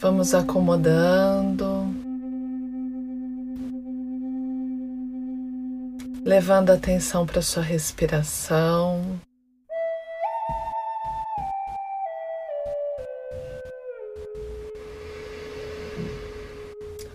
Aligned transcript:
Vamos 0.00 0.34
acomodando, 0.34 1.94
levando 6.24 6.70
a 6.70 6.74
atenção 6.74 7.26
para 7.26 7.42
sua 7.42 7.62
respiração. 7.62 9.20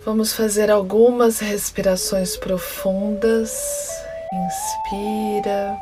Vamos 0.04 0.32
fazer 0.32 0.70
algumas 0.70 1.40
respirações 1.40 2.36
profundas. 2.36 3.50
Inspira 4.32 5.76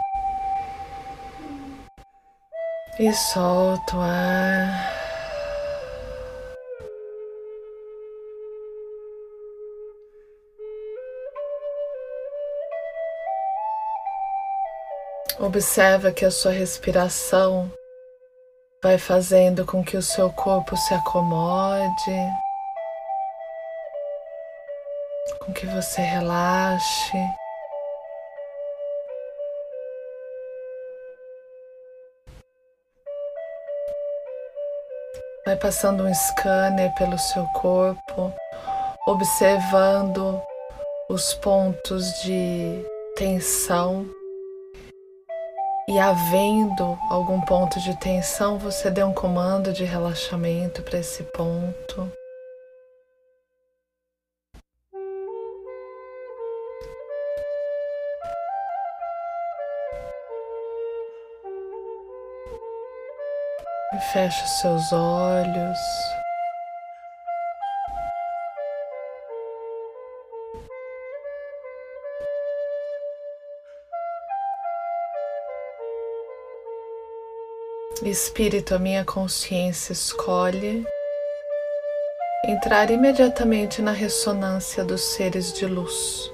e 2.99 3.13
solta 3.13 3.95
o 3.95 4.01
ar. 4.01 4.94
Observa 15.41 16.13
que 16.13 16.25
a 16.25 16.31
sua 16.31 16.53
respiração 16.53 17.71
vai 18.81 18.99
fazendo 18.99 19.67
com 19.67 19.83
que 19.83 19.97
o 19.97 20.03
seu 20.03 20.31
corpo 20.31 20.77
se 20.77 20.95
acomode, 20.95 22.17
com 25.41 25.53
que 25.53 25.67
você 25.67 26.03
relaxe. 26.03 27.19
Vai 35.45 35.57
passando 35.57 36.05
um 36.05 36.15
scanner 36.15 36.95
pelo 36.95 37.19
seu 37.19 37.45
corpo, 37.49 38.33
observando 39.07 40.41
os 41.11 41.35
pontos 41.35 42.23
de 42.23 42.85
tensão 43.17 44.09
e 45.87 45.99
havendo 45.99 46.99
algum 47.11 47.41
ponto 47.41 47.79
de 47.79 47.95
tensão, 47.99 48.59
você 48.59 48.91
dê 48.91 49.03
um 49.05 49.13
comando 49.13 49.73
de 49.73 49.85
relaxamento 49.85 50.83
para 50.83 50.99
esse 50.99 51.23
ponto. 51.25 52.11
Feche 64.13 64.45
os 64.45 64.51
seus 64.61 64.93
olhos. 64.93 65.79
Espírito, 78.03 78.75
a 78.75 78.79
minha 78.79 79.05
consciência 79.05 79.93
escolhe 79.93 80.85
entrar 82.47 82.91
imediatamente 82.91 83.81
na 83.81 83.93
ressonância 83.93 84.85
dos 84.85 85.01
seres 85.01 85.53
de 85.53 85.65
luz. 85.65 86.31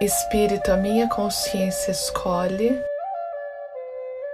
Espírito, 0.00 0.72
a 0.72 0.76
minha 0.76 1.08
consciência 1.08 1.90
escolhe 1.90 2.80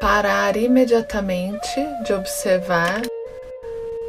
parar 0.00 0.56
imediatamente 0.56 1.80
de 2.04 2.12
observar 2.12 3.02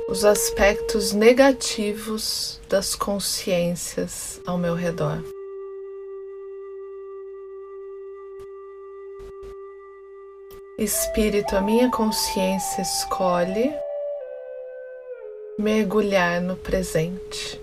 os 0.07 0.23
aspectos 0.23 1.11
negativos 1.11 2.61
das 2.69 2.93
consciências 2.93 4.39
ao 4.45 4.57
meu 4.57 4.75
redor. 4.75 5.34
Espírito, 10.77 11.55
a 11.55 11.61
minha 11.61 11.89
consciência 11.89 12.81
escolhe 12.81 13.73
mergulhar 15.57 16.41
no 16.41 16.57
presente. 16.57 17.61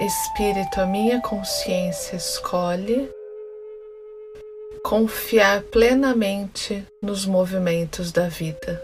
Espírito, 0.00 0.80
a 0.80 0.86
minha 0.86 1.20
consciência 1.20 2.14
escolhe 2.14 3.10
confiar 4.84 5.64
plenamente 5.64 6.86
nos 7.02 7.26
movimentos 7.26 8.12
da 8.12 8.28
vida. 8.28 8.80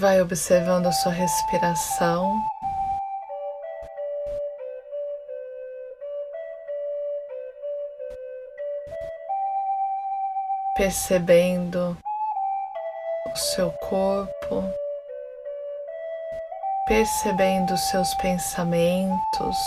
Vai 0.00 0.18
observando 0.22 0.86
a 0.86 0.92
sua 0.92 1.12
respiração. 1.12 2.42
Percebendo 10.74 11.98
o 13.30 13.36
seu 13.36 13.70
corpo, 13.72 14.64
percebendo 16.88 17.74
os 17.74 17.80
seus 17.90 18.14
pensamentos. 18.14 19.58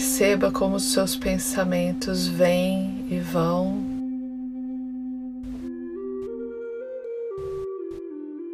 Perceba 0.00 0.50
como 0.50 0.76
os 0.76 0.94
seus 0.94 1.14
pensamentos 1.14 2.26
vêm 2.26 3.06
e 3.10 3.18
vão. 3.18 3.84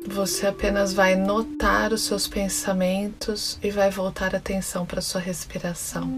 Você 0.08 0.48
apenas 0.48 0.92
vai 0.92 1.14
notar 1.14 1.92
os 1.92 2.02
seus 2.02 2.26
pensamentos 2.26 3.60
e 3.62 3.70
vai 3.70 3.92
voltar 3.92 4.34
a 4.34 4.38
atenção 4.38 4.84
para 4.84 5.00
sua 5.00 5.20
respiração. 5.20 6.10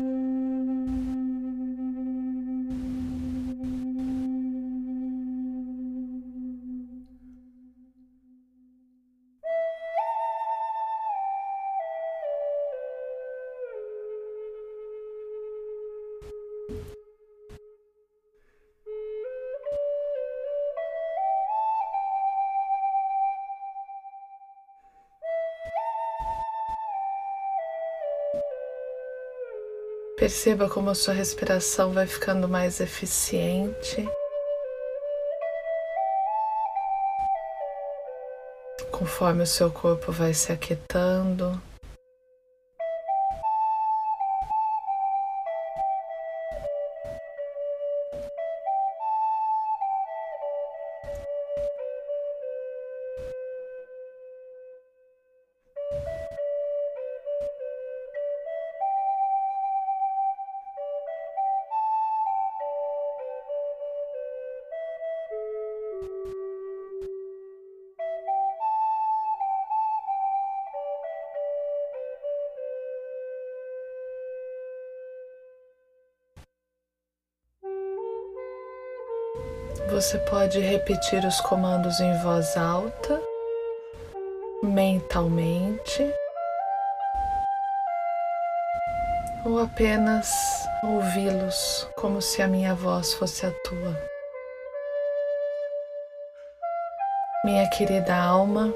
Perceba 30.29 30.69
como 30.69 30.91
a 30.91 30.95
sua 30.95 31.15
respiração 31.15 31.95
vai 31.95 32.07
ficando 32.07 32.47
mais 32.47 32.81
eficiente. 32.81 34.07
Conforme 38.91 39.45
o 39.45 39.47
seu 39.47 39.71
corpo 39.71 40.13
vai 40.13 40.35
se 40.35 40.53
aquietando. 40.53 41.59
Você 79.91 80.19
pode 80.19 80.61
repetir 80.61 81.25
os 81.25 81.41
comandos 81.41 81.99
em 81.99 82.15
voz 82.19 82.59
alta, 82.59 83.23
mentalmente, 84.63 86.15
ou 89.47 89.59
apenas 89.59 90.31
ouvi-los 90.85 91.89
como 91.97 92.21
se 92.21 92.43
a 92.43 92.47
minha 92.47 92.75
voz 92.75 93.15
fosse 93.15 93.47
a 93.47 93.51
tua. 93.51 93.97
Minha 97.43 97.69
querida 97.71 98.15
alma, 98.15 98.71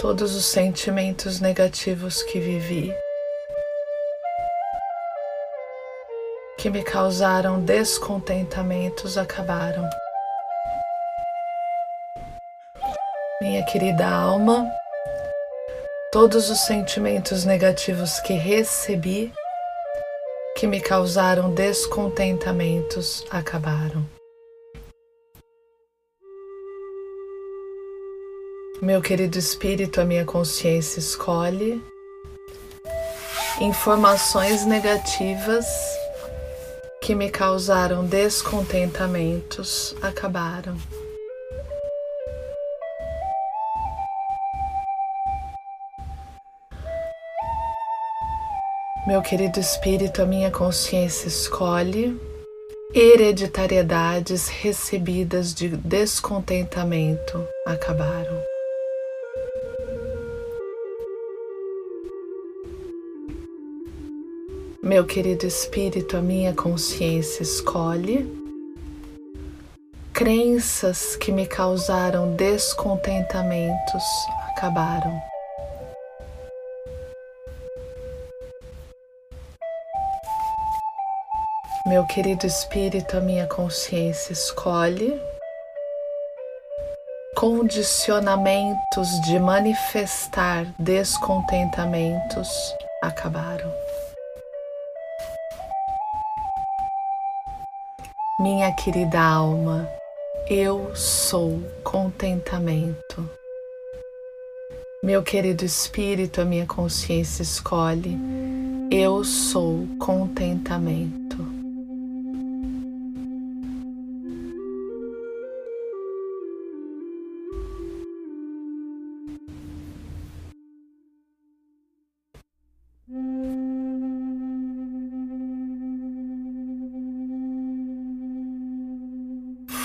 todos 0.00 0.34
os 0.34 0.46
sentimentos 0.46 1.40
negativos 1.40 2.24
que 2.24 2.40
vivi, 2.40 2.92
que 6.62 6.70
me 6.70 6.84
causaram 6.84 7.60
descontentamentos, 7.60 9.18
acabaram. 9.18 9.90
Minha 13.40 13.64
querida 13.64 14.06
alma, 14.06 14.72
todos 16.12 16.48
os 16.50 16.60
sentimentos 16.60 17.44
negativos 17.44 18.20
que 18.20 18.34
recebi, 18.34 19.32
que 20.56 20.68
me 20.68 20.80
causaram 20.80 21.52
descontentamentos, 21.52 23.26
acabaram. 23.28 24.06
Meu 28.80 29.02
querido 29.02 29.36
espírito, 29.36 30.00
a 30.00 30.04
minha 30.04 30.24
consciência 30.24 31.00
escolhe 31.00 31.82
informações 33.60 34.64
negativas 34.64 35.91
que 37.02 37.16
me 37.16 37.28
causaram 37.28 38.06
descontentamentos 38.06 39.96
acabaram. 40.00 40.76
Meu 49.04 49.20
querido 49.20 49.58
espírito, 49.58 50.22
a 50.22 50.24
minha 50.24 50.52
consciência 50.52 51.26
escolhe 51.26 52.16
hereditariedades 52.94 54.46
recebidas 54.46 55.52
de 55.52 55.68
descontentamento 55.70 57.44
acabaram. 57.66 58.51
Meu 64.84 65.06
querido 65.06 65.46
espírito, 65.46 66.16
a 66.16 66.20
minha 66.20 66.52
consciência 66.52 67.44
escolhe 67.44 68.26
crenças 70.12 71.14
que 71.14 71.30
me 71.30 71.46
causaram 71.46 72.34
descontentamentos 72.34 74.02
acabaram. 74.50 75.22
Meu 81.86 82.04
querido 82.04 82.44
espírito, 82.44 83.16
a 83.16 83.20
minha 83.20 83.46
consciência 83.46 84.32
escolhe 84.32 85.16
condicionamentos 87.36 89.20
de 89.20 89.38
manifestar 89.38 90.66
descontentamentos 90.76 92.48
acabaram. 93.00 93.72
Minha 98.42 98.74
querida 98.74 99.20
alma, 99.20 99.88
eu 100.50 100.90
sou 100.96 101.62
contentamento. 101.84 103.30
Meu 105.00 105.22
querido 105.22 105.64
espírito, 105.64 106.40
a 106.40 106.44
minha 106.44 106.66
consciência 106.66 107.44
escolhe, 107.44 108.18
eu 108.90 109.22
sou 109.22 109.86
contentamento. 110.00 111.21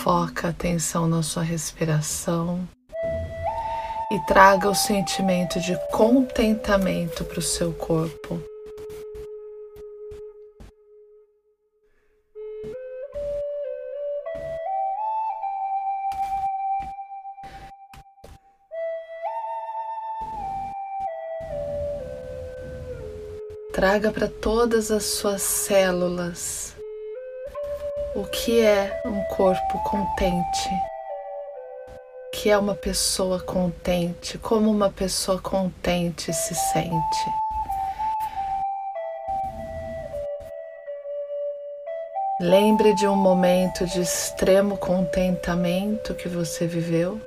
Foca 0.10 0.48
a 0.48 0.52
atenção 0.52 1.06
na 1.06 1.22
sua 1.22 1.44
respiração 1.44 2.66
e 4.10 4.18
traga 4.26 4.70
o 4.70 4.74
sentimento 4.74 5.60
de 5.60 5.78
contentamento 5.92 7.26
para 7.26 7.40
o 7.40 7.42
seu 7.42 7.74
corpo. 7.74 8.42
Traga 23.74 24.10
para 24.14 24.30
todas 24.30 24.90
as 24.90 25.04
suas 25.04 25.42
células 25.42 26.77
o 28.18 28.26
que 28.26 28.62
é 28.62 29.00
um 29.06 29.24
corpo 29.26 29.78
contente, 29.84 30.70
o 32.26 32.32
que 32.32 32.50
é 32.50 32.58
uma 32.58 32.74
pessoa 32.74 33.40
contente, 33.40 34.40
como 34.40 34.72
uma 34.72 34.90
pessoa 34.90 35.40
contente 35.40 36.34
se 36.34 36.56
sente. 36.56 37.30
Lembre 42.40 42.96
de 42.96 43.08
um 43.08 43.16
momento 43.16 43.86
de 43.86 44.02
extremo 44.02 44.78
contentamento 44.78 46.16
que 46.16 46.28
você 46.28 46.66
viveu 46.66 47.22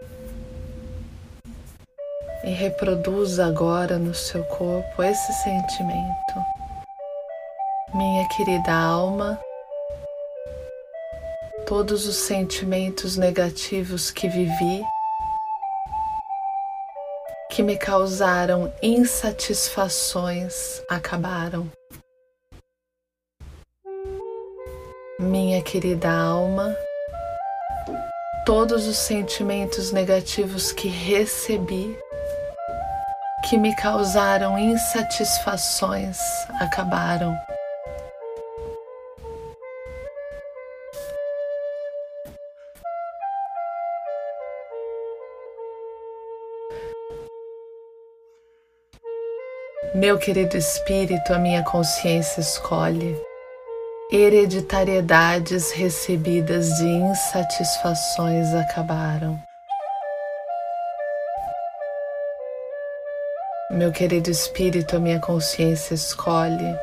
e 2.42 2.50
reproduza 2.50 3.46
agora 3.46 3.96
no 3.96 4.12
seu 4.12 4.42
corpo 4.42 5.04
esse 5.04 5.32
sentimento. 5.34 6.34
Minha 7.94 8.26
querida 8.28 8.72
alma, 8.72 9.40
todos 11.70 12.08
os 12.08 12.16
sentimentos 12.16 13.16
negativos 13.16 14.10
que 14.10 14.28
vivi, 14.28 14.82
que 17.48 17.62
me 17.62 17.76
causaram 17.76 18.72
insatisfações, 18.82 20.82
acabaram. 20.90 21.70
Minha 25.20 25.62
querida 25.62 26.10
alma, 26.10 26.74
todos 28.44 28.88
os 28.88 28.96
sentimentos 28.96 29.92
negativos 29.92 30.72
que 30.72 30.88
recebi, 30.88 31.96
que 33.48 33.56
me 33.56 33.76
causaram 33.76 34.58
insatisfações, 34.58 36.18
acabaram. 36.60 37.38
Meu 50.00 50.16
querido 50.16 50.56
espírito, 50.56 51.34
a 51.34 51.38
minha 51.38 51.62
consciência 51.62 52.40
escolhe 52.40 53.14
hereditariedades 54.10 55.72
recebidas 55.72 56.68
de 56.78 56.86
insatisfações 56.86 58.48
acabaram. 58.54 59.38
Meu 63.72 63.92
querido 63.92 64.30
espírito, 64.30 64.96
a 64.96 64.98
minha 64.98 65.20
consciência 65.20 65.92
escolhe 65.92 66.74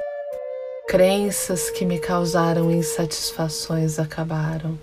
crenças 0.88 1.72
que 1.72 1.86
me 1.86 1.98
causaram 1.98 2.70
insatisfações 2.70 3.98
acabaram. 3.98 4.78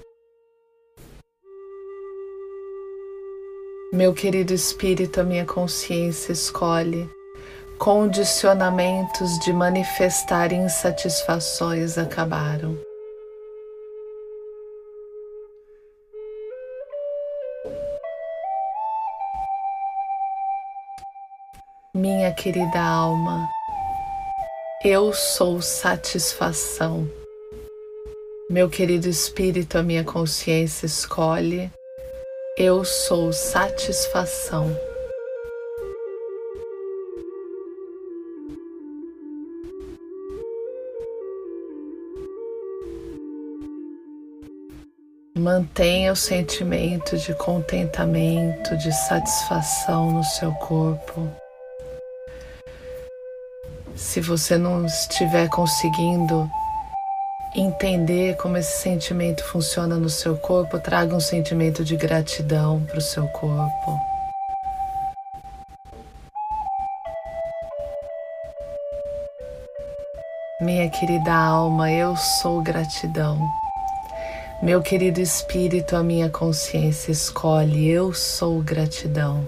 Meu 3.92 4.12
querido 4.12 4.52
espírito, 4.52 5.20
a 5.20 5.22
minha 5.22 5.44
consciência 5.46 6.32
escolhe 6.32 7.08
condicionamentos 7.78 9.38
de 9.40 9.52
manifestar 9.52 10.52
insatisfações 10.52 11.98
acabaram. 11.98 12.78
Minha 21.94 22.32
querida 22.32 22.80
alma, 22.80 23.48
eu 24.84 25.12
sou 25.12 25.62
satisfação. 25.62 27.08
Meu 28.50 28.68
querido 28.68 29.08
espírito, 29.08 29.78
a 29.78 29.82
minha 29.82 30.04
consciência 30.04 30.86
escolhe. 30.86 31.70
Eu 32.58 32.84
sou 32.84 33.32
satisfação. 33.32 34.76
Mantenha 45.44 46.10
o 46.10 46.16
sentimento 46.16 47.18
de 47.18 47.34
contentamento, 47.34 48.74
de 48.78 48.90
satisfação 48.90 50.10
no 50.10 50.24
seu 50.24 50.50
corpo. 50.54 51.28
Se 53.94 54.22
você 54.22 54.56
não 54.56 54.86
estiver 54.86 55.50
conseguindo 55.50 56.50
entender 57.54 58.38
como 58.38 58.56
esse 58.56 58.80
sentimento 58.80 59.44
funciona 59.44 59.96
no 59.96 60.08
seu 60.08 60.34
corpo, 60.34 60.78
traga 60.78 61.14
um 61.14 61.20
sentimento 61.20 61.84
de 61.84 61.94
gratidão 61.94 62.82
para 62.86 62.96
o 62.96 63.02
seu 63.02 63.28
corpo. 63.28 64.00
Minha 70.62 70.88
querida 70.88 71.34
alma, 71.34 71.92
eu 71.92 72.16
sou 72.16 72.62
gratidão. 72.62 73.38
Meu 74.64 74.80
querido 74.80 75.20
espírito, 75.20 75.94
a 75.94 76.02
minha 76.02 76.30
consciência 76.30 77.12
escolhe, 77.12 77.86
eu 77.86 78.14
sou 78.14 78.62
gratidão. 78.62 79.46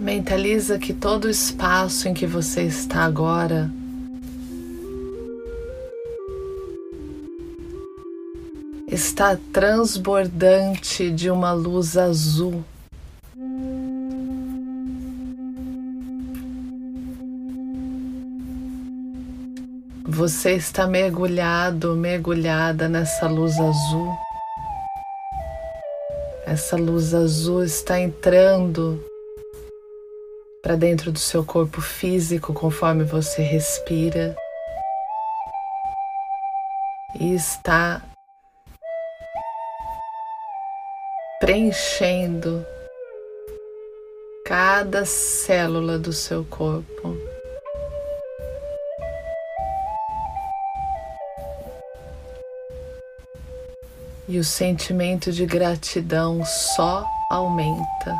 Mentaliza 0.00 0.78
que 0.78 0.94
todo 0.94 1.26
o 1.26 1.30
espaço 1.30 2.08
em 2.08 2.14
que 2.14 2.26
você 2.26 2.62
está 2.62 3.00
agora 3.00 3.70
está 8.90 9.36
transbordante 9.52 11.10
de 11.10 11.30
uma 11.30 11.52
luz 11.52 11.98
azul. 11.98 12.64
Você 20.28 20.56
está 20.56 20.86
mergulhado, 20.86 21.96
mergulhada 21.96 22.86
nessa 22.86 23.26
luz 23.26 23.58
azul. 23.58 24.14
Essa 26.44 26.76
luz 26.76 27.14
azul 27.14 27.64
está 27.64 27.98
entrando 27.98 29.02
para 30.62 30.76
dentro 30.76 31.10
do 31.10 31.18
seu 31.18 31.42
corpo 31.42 31.80
físico 31.80 32.52
conforme 32.52 33.04
você 33.04 33.40
respira 33.40 34.36
e 37.18 37.34
está 37.34 38.02
preenchendo 41.40 42.66
cada 44.44 45.06
célula 45.06 45.98
do 45.98 46.12
seu 46.12 46.44
corpo. 46.44 47.27
E 54.28 54.38
o 54.38 54.44
sentimento 54.44 55.32
de 55.32 55.46
gratidão 55.46 56.44
só 56.44 57.02
aumenta. 57.30 58.14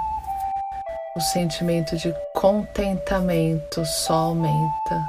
O 1.15 1.21
sentimento 1.21 1.97
de 1.99 2.15
contentamento 2.35 3.85
só 3.85 4.15
aumenta. 4.15 5.07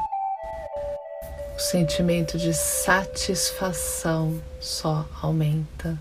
O 1.56 1.60
sentimento 1.60 2.38
de 2.38 2.54
satisfação 2.54 4.42
só 4.60 5.06
aumenta. 5.22 5.98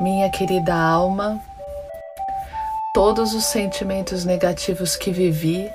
Minha 0.00 0.30
querida 0.30 0.74
alma, 0.74 1.40
todos 2.94 3.34
os 3.34 3.44
sentimentos 3.44 4.24
negativos 4.24 4.96
que 4.96 5.10
vivi, 5.10 5.68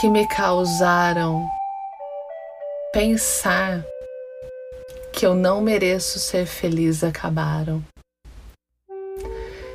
que 0.00 0.08
me 0.08 0.26
causaram 0.28 1.48
pensar 2.94 3.84
que 5.12 5.26
eu 5.26 5.34
não 5.34 5.60
mereço 5.60 6.20
ser 6.20 6.46
feliz 6.46 7.02
acabaram. 7.02 7.82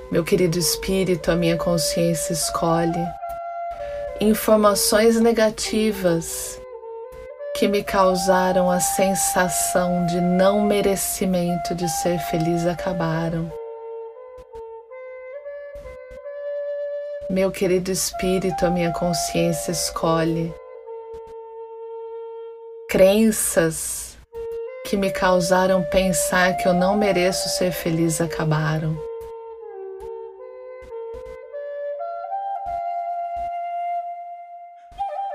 Meu 0.09 0.23
querido 0.23 0.57
espírito, 0.57 1.29
a 1.29 1.35
minha 1.35 1.57
consciência 1.57 2.31
escolhe 2.31 3.05
informações 4.21 5.19
negativas 5.19 6.57
que 7.57 7.67
me 7.67 7.83
causaram 7.83 8.71
a 8.71 8.79
sensação 8.79 10.05
de 10.05 10.21
não 10.21 10.61
merecimento 10.61 11.75
de 11.75 11.89
ser 11.89 12.19
feliz 12.19 12.65
acabaram. 12.65 13.51
Meu 17.29 17.51
querido 17.51 17.91
espírito, 17.91 18.65
a 18.65 18.69
minha 18.69 18.93
consciência 18.93 19.71
escolhe 19.73 20.53
Crenças 22.89 24.17
que 24.87 24.97
me 24.97 25.11
causaram 25.11 25.83
pensar 25.91 26.57
que 26.57 26.67
eu 26.67 26.73
não 26.73 26.97
mereço 26.97 27.47
ser 27.49 27.71
feliz 27.71 28.19
acabaram. 28.19 28.97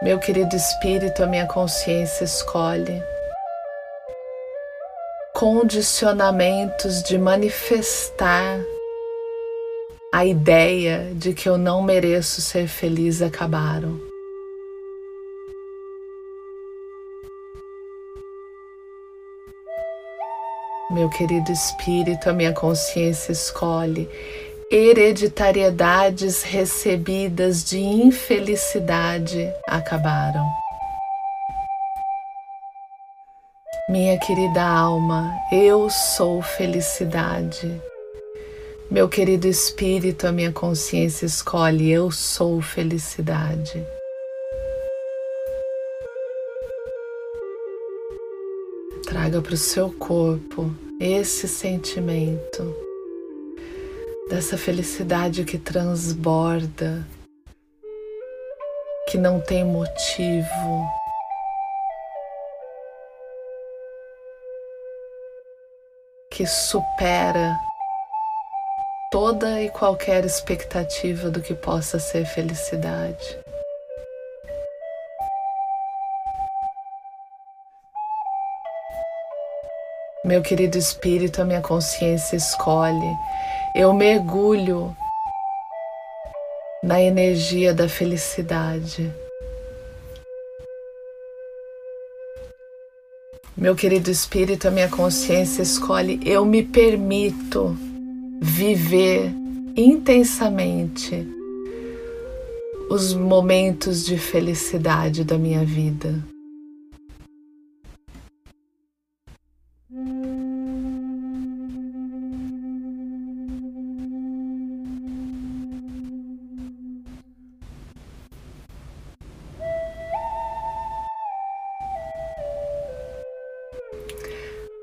Meu 0.02 0.18
querido 0.18 0.56
espírito, 0.56 1.22
a 1.22 1.26
minha 1.26 1.46
consciência 1.46 2.24
escolhe 2.24 3.00
condicionamentos 5.32 7.04
de 7.04 7.16
manifestar 7.16 8.58
a 10.12 10.26
ideia 10.26 11.12
de 11.14 11.32
que 11.32 11.48
eu 11.48 11.56
não 11.56 11.80
mereço 11.84 12.40
ser 12.40 12.66
feliz 12.66 13.22
acabaram. 13.22 14.13
Meu 20.90 21.08
querido 21.08 21.50
espírito, 21.50 22.28
a 22.28 22.32
minha 22.32 22.52
consciência 22.52 23.32
escolhe 23.32 24.08
hereditariedades 24.70 26.42
recebidas 26.42 27.64
de 27.64 27.78
infelicidade 27.78 29.50
acabaram. 29.66 30.44
Minha 33.88 34.18
querida 34.18 34.62
alma, 34.62 35.30
eu 35.52 35.88
sou 35.88 36.42
felicidade. 36.42 37.80
Meu 38.90 39.08
querido 39.08 39.46
espírito, 39.46 40.26
a 40.26 40.32
minha 40.32 40.52
consciência 40.52 41.24
escolhe, 41.24 41.90
eu 41.90 42.10
sou 42.10 42.60
felicidade. 42.60 43.84
Traga 49.14 49.40
para 49.40 49.54
o 49.54 49.56
seu 49.56 49.92
corpo 49.92 50.74
esse 50.98 51.46
sentimento 51.46 52.74
dessa 54.28 54.58
felicidade 54.58 55.44
que 55.44 55.56
transborda, 55.56 57.06
que 59.08 59.16
não 59.16 59.40
tem 59.40 59.64
motivo. 59.64 60.88
Que 66.32 66.44
supera 66.44 67.56
toda 69.12 69.62
e 69.62 69.70
qualquer 69.70 70.24
expectativa 70.24 71.30
do 71.30 71.40
que 71.40 71.54
possa 71.54 72.00
ser 72.00 72.26
felicidade. 72.26 73.43
Meu 80.24 80.40
querido 80.40 80.78
espírito, 80.78 81.42
a 81.42 81.44
minha 81.44 81.60
consciência 81.60 82.34
escolhe. 82.34 83.14
Eu 83.76 83.92
mergulho 83.92 84.96
na 86.82 86.98
energia 87.02 87.74
da 87.74 87.86
felicidade. 87.90 89.12
Meu 93.54 93.76
querido 93.76 94.10
espírito, 94.10 94.66
a 94.66 94.70
minha 94.70 94.88
consciência 94.88 95.60
escolhe. 95.60 96.18
Eu 96.24 96.46
me 96.46 96.62
permito 96.62 97.76
viver 98.40 99.30
intensamente 99.76 101.28
os 102.90 103.12
momentos 103.12 104.06
de 104.06 104.16
felicidade 104.16 105.22
da 105.22 105.36
minha 105.36 105.64
vida. 105.66 106.33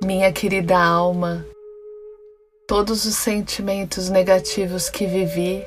Minha 0.03 0.31
querida 0.31 0.77
alma, 0.77 1.43
todos 2.67 3.05
os 3.05 3.15
sentimentos 3.15 4.09
negativos 4.09 4.89
que 4.89 5.07
vivi, 5.07 5.65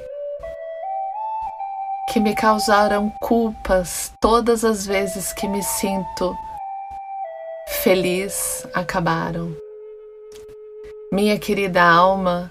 que 2.13 2.21
me 2.21 2.37
causaram 2.37 3.11
culpas 3.21 4.13
todas 4.21 4.65
as 4.65 4.87
vezes 4.87 5.33
que 5.33 5.49
me 5.49 5.63
sinto 5.63 6.37
feliz, 7.85 8.67
acabaram. 8.73 9.55
Minha 11.13 11.39
querida 11.39 11.83
alma, 11.83 12.51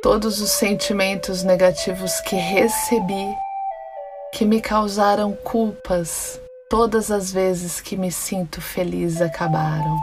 todos 0.00 0.40
os 0.40 0.52
sentimentos 0.52 1.42
negativos 1.42 2.20
que 2.20 2.36
recebi, 2.36 3.34
que 4.32 4.44
me 4.44 4.60
causaram 4.60 5.32
culpas 5.42 6.40
todas 6.70 7.10
as 7.10 7.32
vezes 7.32 7.80
que 7.80 7.96
me 7.96 8.12
sinto 8.12 8.60
feliz, 8.60 9.20
acabaram. 9.20 9.98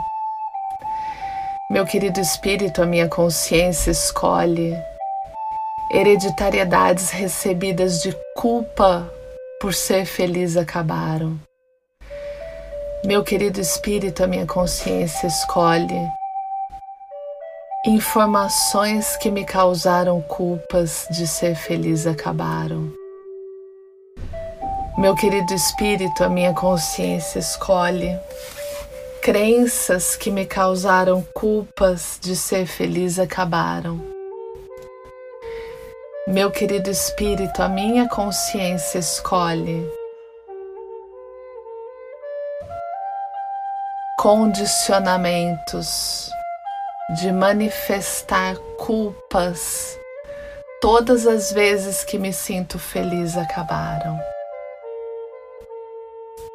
Meu 1.70 1.86
querido 1.86 2.20
espírito, 2.20 2.82
a 2.82 2.86
minha 2.86 3.08
consciência 3.08 3.90
escolhe 3.90 4.76
hereditariedades 5.90 7.08
recebidas 7.08 8.02
de 8.02 8.14
culpa 8.36 9.10
por 9.62 9.72
ser 9.72 10.04
feliz 10.04 10.58
acabaram. 10.58 11.40
Meu 13.04 13.24
querido 13.24 13.60
espírito, 13.60 14.22
a 14.22 14.28
minha 14.28 14.46
consciência 14.46 15.26
escolhe 15.26 16.08
informações 17.84 19.16
que 19.16 19.28
me 19.28 19.44
causaram 19.44 20.22
culpas 20.22 21.08
de 21.10 21.26
ser 21.26 21.56
feliz 21.56 22.06
acabaram. 22.06 22.92
Meu 24.96 25.16
querido 25.16 25.52
espírito, 25.52 26.22
a 26.22 26.28
minha 26.28 26.54
consciência 26.54 27.40
escolhe 27.40 28.16
Crenças 29.20 30.14
que 30.14 30.30
me 30.30 30.46
causaram 30.46 31.24
culpas 31.34 32.18
de 32.20 32.36
ser 32.36 32.66
feliz 32.66 33.18
acabaram. 33.18 34.00
Meu 36.28 36.52
querido 36.52 36.88
espírito, 36.88 37.62
a 37.62 37.68
minha 37.68 38.08
consciência 38.08 38.98
escolhe 38.98 40.01
condicionamentos 44.22 46.30
de 47.20 47.32
manifestar 47.32 48.56
culpas 48.78 49.98
todas 50.80 51.26
as 51.26 51.50
vezes 51.50 52.04
que 52.04 52.20
me 52.20 52.32
sinto 52.32 52.78
feliz 52.78 53.36
acabaram. 53.36 54.16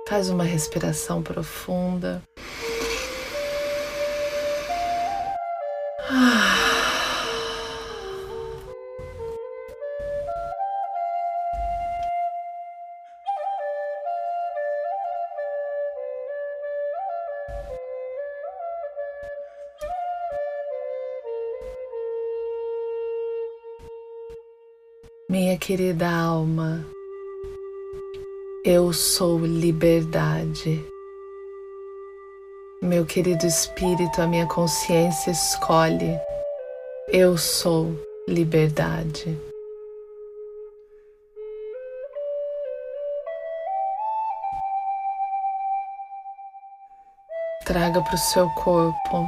Faz 0.07 0.29
uma 0.29 0.45
respiração 0.45 1.21
profunda. 1.21 2.23
Querida 25.59 26.07
alma, 26.07 26.85
eu 28.63 28.93
sou 28.93 29.39
liberdade. 29.39 30.85
Meu 32.81 33.05
querido 33.05 33.45
espírito, 33.45 34.21
a 34.21 34.27
minha 34.27 34.45
consciência 34.45 35.31
escolhe. 35.31 36.17
Eu 37.09 37.37
sou 37.37 37.91
liberdade. 38.29 39.37
Traga 47.65 48.01
para 48.01 48.15
o 48.15 48.17
seu 48.17 48.49
corpo, 48.51 49.27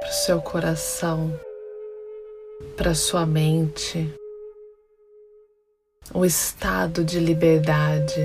para 0.00 0.08
o 0.08 0.12
seu 0.12 0.40
coração, 0.40 1.38
para 2.76 2.94
sua 2.94 3.26
mente 3.26 4.21
o 6.10 6.24
estado 6.24 7.04
de 7.04 7.18
liberdade, 7.18 8.20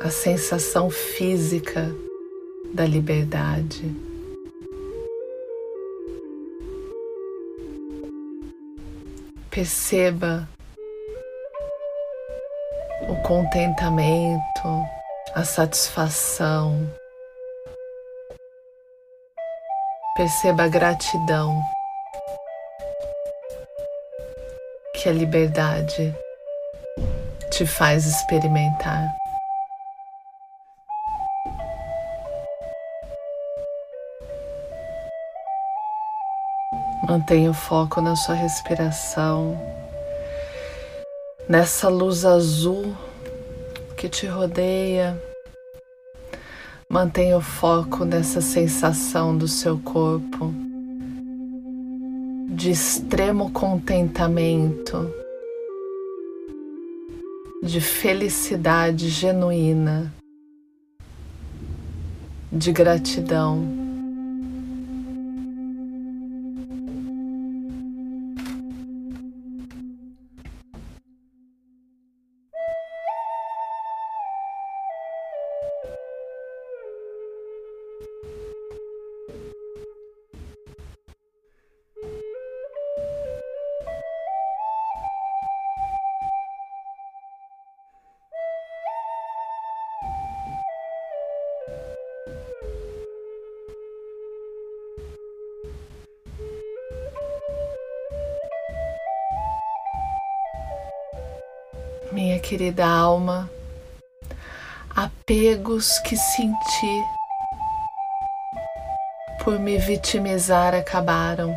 a 0.00 0.10
sensação 0.10 0.90
física 0.90 1.90
da 2.72 2.84
liberdade. 2.84 3.94
Perceba 9.50 10.48
o 13.08 13.16
contentamento, 13.22 14.86
a 15.34 15.42
satisfação. 15.44 16.88
Perceba 20.14 20.64
a 20.64 20.68
gratidão. 20.68 21.77
Que 25.00 25.08
a 25.08 25.12
liberdade 25.12 26.12
te 27.52 27.64
faz 27.64 28.04
experimentar. 28.04 29.14
Mantenha 37.08 37.50
o 37.50 37.54
foco 37.54 38.00
na 38.00 38.16
sua 38.16 38.34
respiração, 38.34 39.56
nessa 41.48 41.88
luz 41.88 42.24
azul 42.24 42.92
que 43.96 44.08
te 44.08 44.26
rodeia. 44.26 45.16
Mantenha 46.88 47.36
o 47.36 47.40
foco 47.40 48.04
nessa 48.04 48.40
sensação 48.40 49.36
do 49.36 49.46
seu 49.46 49.78
corpo 49.78 50.67
de 52.58 52.72
extremo 52.72 53.52
contentamento, 53.52 55.14
de 57.62 57.80
felicidade 57.80 59.08
genuína, 59.08 60.12
de 62.50 62.72
gratidão. 62.72 63.77
Querida 102.48 102.86
alma, 102.86 103.50
apegos 104.96 105.98
que 105.98 106.16
senti 106.16 107.04
por 109.44 109.58
me 109.58 109.76
vitimizar 109.76 110.74
acabaram. 110.74 111.54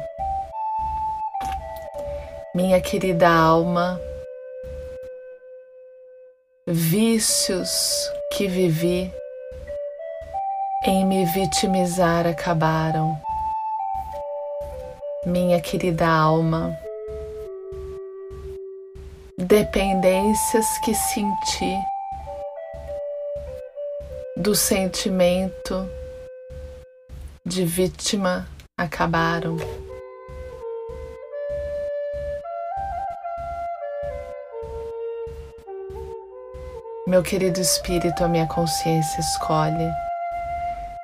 Minha 2.54 2.82
querida 2.82 3.30
alma, 3.30 3.98
vícios 6.68 7.72
que 8.34 8.50
vivi 8.50 9.10
em 10.84 11.06
me 11.06 11.24
vitimizar 11.24 12.28
acabaram. 12.28 13.18
Minha 15.26 15.62
querida 15.62 16.06
alma, 16.06 16.78
dependências 19.52 20.78
que 20.78 20.96
senti 20.96 21.78
do 24.38 24.56
sentimento 24.56 25.90
de 27.46 27.66
vítima 27.66 28.48
acabaram. 28.78 29.58
Meu 37.06 37.22
querido 37.22 37.60
espírito, 37.60 38.24
a 38.24 38.30
minha 38.30 38.48
consciência 38.48 39.20
escolhe 39.20 39.92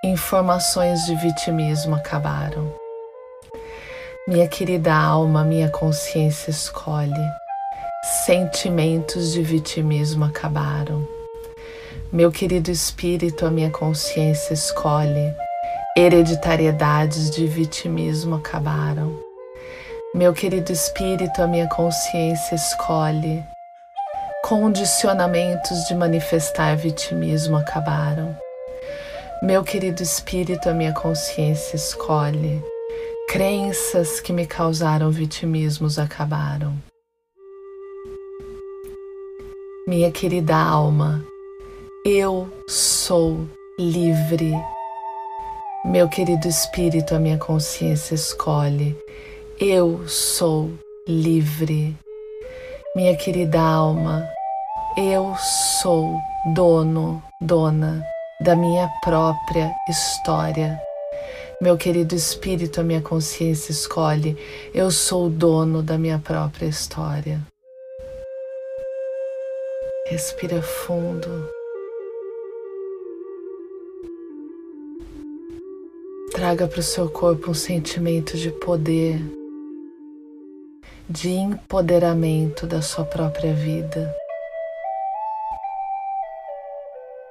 Informações 0.06 1.06
de 1.06 1.16
vitimismo 1.16 1.96
acabaram. 1.96 2.74
Minha 4.26 4.48
querida 4.48 4.96
alma, 4.96 5.44
minha 5.44 5.70
consciência 5.70 6.50
escolhe. 6.50 7.47
Sentimentos 8.08 9.34
de 9.34 9.42
vitimismo 9.42 10.24
acabaram. 10.24 11.06
Meu 12.10 12.32
querido 12.32 12.72
espírito, 12.72 13.46
a 13.46 13.52
minha 13.52 13.70
consciência 13.70 14.54
escolhe. 14.54 15.36
Hereditariedades 15.98 17.30
de 17.30 17.46
vitimismo 17.46 18.36
acabaram. 18.36 19.20
Meu 20.16 20.32
querido 20.32 20.72
espírito, 20.72 21.42
a 21.42 21.48
minha 21.48 21.68
consciência 21.68 22.56
escolhe. 22.56 23.44
Condicionamentos 24.46 25.84
de 25.90 25.94
manifestar 25.94 26.78
vitimismo 26.78 27.58
acabaram. 27.58 28.34
Meu 29.44 29.66
querido 29.66 30.02
espírito, 30.02 30.70
a 30.70 30.74
minha 30.74 30.94
consciência 30.94 31.76
escolhe. 31.76 32.64
Crenças 33.28 34.22
que 34.22 34.32
me 34.32 34.48
causaram 34.48 35.12
vitimismos 35.12 36.00
acabaram. 36.00 36.74
Minha 39.88 40.12
querida 40.12 40.54
alma, 40.54 41.26
eu 42.04 42.50
sou 42.68 43.48
livre. 43.80 44.52
Meu 45.86 46.10
querido 46.10 46.46
espírito, 46.46 47.16
a 47.16 47.20
minha 47.20 47.38
consciência 47.38 48.14
escolhe. 48.14 48.98
Eu 49.58 50.06
sou 50.06 50.72
livre. 51.08 51.96
Minha 52.98 53.16
querida 53.16 53.62
alma, 53.62 54.28
eu 54.98 55.34
sou 55.82 56.20
dono, 56.54 57.24
dona 57.40 58.04
da 58.42 58.58
minha 58.58 58.92
própria 59.02 59.74
história. 59.88 60.78
Meu 61.62 61.78
querido 61.78 62.14
espírito, 62.14 62.82
a 62.82 62.84
minha 62.84 63.02
consciência 63.02 63.72
escolhe, 63.72 64.38
eu 64.74 64.92
sou 64.92 65.30
dono 65.30 65.82
da 65.82 65.98
minha 65.98 66.20
própria 66.20 66.66
história. 66.66 67.40
Respira 70.10 70.62
fundo. 70.62 71.50
Traga 76.32 76.66
para 76.66 76.80
o 76.80 76.84
seu 76.84 77.10
corpo 77.10 77.52
um 77.52 77.54
sentimento 77.54 78.38
de 78.38 78.50
poder, 78.50 79.20
de 81.10 81.30
empoderamento 81.32 82.66
da 82.66 82.82
sua 82.82 83.04
própria 83.04 83.54
vida. 83.54 84.16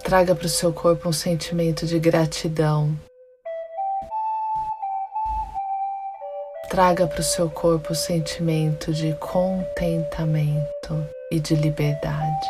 Traga 0.05 0.35
para 0.35 0.47
o 0.47 0.51
seu 0.51 0.71
corpo 0.71 1.09
um 1.09 1.13
sentimento 1.15 1.87
de 1.87 1.99
gratidão. 1.99 2.95
Traga 6.77 7.07
para 7.07 7.21
o 7.21 7.25
seu 7.25 7.49
corpo 7.49 7.95
o 7.95 7.97
sentimento 7.97 8.93
de 8.93 9.15
contentamento 9.15 11.09
e 11.33 11.41
de 11.41 11.55
liberdade. 11.55 12.47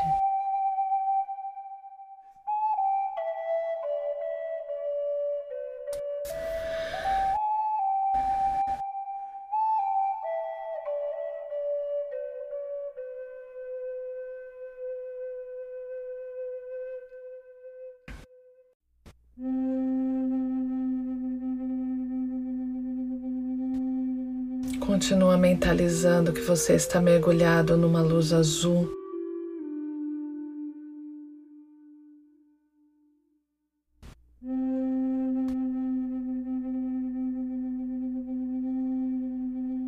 Continua 25.37 25.39
mentalizando 25.39 26.33
que 26.33 26.41
você 26.41 26.75
está 26.75 26.99
mergulhado 26.99 27.77
numa 27.77 28.01
luz 28.01 28.33
azul. 28.33 28.91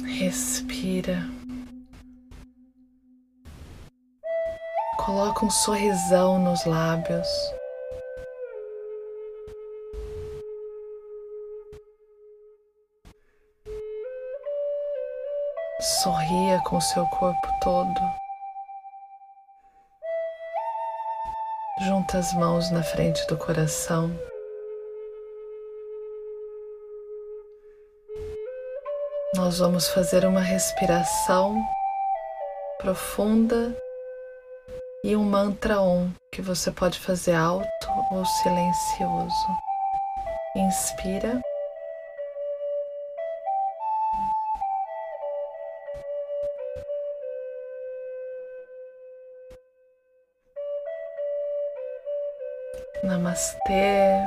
Respira. 0.05 1.27
Coloca 4.99 5.47
um 5.47 5.51
sorrisão 5.51 6.39
nos 6.39 6.67
lábios. 6.67 7.27
Sorria 16.29 16.61
com 16.61 16.79
seu 16.79 17.07
corpo 17.07 17.49
todo. 17.63 18.01
Junta 21.81 22.19
as 22.19 22.35
mãos 22.35 22.71
na 22.71 22.83
frente 22.83 23.27
do 23.29 23.37
coração. 23.39 24.11
Nós 29.37 29.59
vamos 29.59 29.89
fazer 29.89 30.27
uma 30.27 30.43
respiração 30.43 31.57
profunda 32.79 33.75
e 35.05 35.17
um 35.17 35.25
mantra 35.25 35.81
on 35.81 36.11
que 36.31 36.43
você 36.43 36.71
pode 36.71 36.99
fazer 37.01 37.35
alto 37.35 37.89
ou 38.11 38.25
silencioso. 38.27 39.47
Inspira. 40.57 41.41
Namastê. 53.03 54.21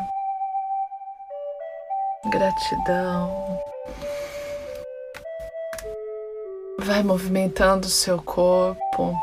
Gratidão. 2.29 3.59
Vai 6.79 7.03
movimentando 7.03 7.87
o 7.87 7.89
seu 7.89 8.21
corpo 8.21 9.15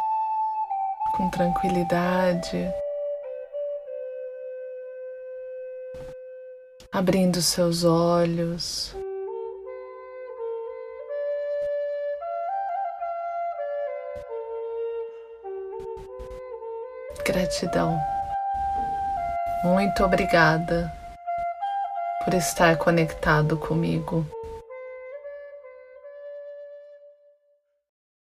com 1.16 1.30
tranquilidade, 1.30 2.72
abrindo 6.92 7.42
seus 7.42 7.84
olhos. 7.84 8.94
Gratidão. 17.24 17.98
Muito 19.64 20.04
obrigada 20.04 20.92
por 22.24 22.32
estar 22.34 22.76
conectado 22.76 23.56
comigo. 23.56 24.24